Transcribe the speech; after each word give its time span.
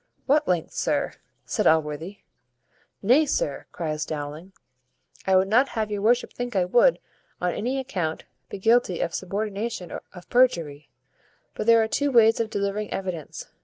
"What 0.25 0.47
lengths, 0.47 0.79
sir?" 0.79 1.13
said 1.45 1.67
Allworthy. 1.67 2.21
"Nay, 3.03 3.27
sir," 3.27 3.67
cries 3.71 4.03
Dowling, 4.03 4.51
"I 5.27 5.35
would 5.35 5.47
not 5.47 5.69
have 5.77 5.91
your 5.91 6.01
worship 6.01 6.33
think 6.33 6.55
I 6.55 6.65
would, 6.65 6.97
on 7.39 7.53
any 7.53 7.77
account, 7.77 8.23
be 8.49 8.57
guilty 8.57 8.99
of 8.99 9.11
subornation 9.13 9.91
of 10.11 10.29
perjury; 10.31 10.89
but 11.53 11.67
there 11.67 11.83
are 11.83 11.87
two 11.87 12.11
ways 12.11 12.39
of 12.39 12.49
delivering 12.49 12.91
evidence. 12.91 13.45